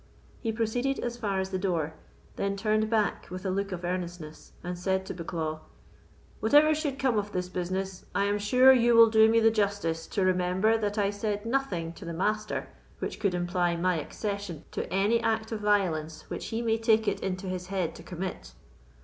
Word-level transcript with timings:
He 0.39 0.51
proceeded 0.51 0.97
as 0.99 1.15
far 1.15 1.39
as 1.39 1.51
the 1.51 1.59
door, 1.59 1.93
then 2.35 2.57
turned 2.57 2.89
back 2.89 3.29
with 3.29 3.45
a 3.45 3.51
look 3.51 3.71
of 3.71 3.83
earnestness, 3.85 4.51
and 4.63 4.75
said 4.75 5.05
to 5.05 5.13
Bucklaw: 5.13 5.59
"Whatever 6.39 6.73
should 6.73 6.97
come 6.97 7.19
of 7.19 7.33
this 7.33 7.49
business, 7.49 8.03
I 8.15 8.23
am 8.25 8.39
sure 8.39 8.73
you 8.73 8.95
will 8.95 9.11
do 9.11 9.29
me 9.29 9.39
the 9.39 9.51
justice 9.51 10.07
to 10.07 10.23
remember 10.25 10.75
that 10.75 10.97
I 10.97 11.11
said 11.11 11.45
nothing 11.45 11.93
to 11.93 12.03
the 12.05 12.13
Master 12.13 12.69
which 12.97 13.19
could 13.19 13.35
imply 13.35 13.75
my 13.75 13.97
accession 13.99 14.65
to 14.71 14.91
any 14.91 15.19
act 15.21 15.51
of 15.51 15.59
violence 15.59 16.31
which 16.31 16.47
he 16.47 16.63
may 16.63 16.79
take 16.79 17.07
it 17.07 17.19
into 17.19 17.45
his 17.45 17.67
head 17.67 17.93
to 17.93 18.01
commit." 18.01 18.53